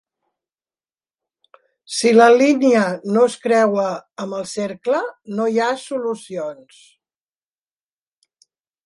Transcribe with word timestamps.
Si 1.97 2.13
la 2.15 2.27
línia 2.37 2.81
no 3.17 3.25
es 3.31 3.35
creua 3.45 3.85
amb 4.25 4.39
el 4.39 4.47
cercle, 4.55 5.03
no 5.41 5.47
hi 5.53 5.61
ha 5.67 5.71
solucions. 5.83 6.81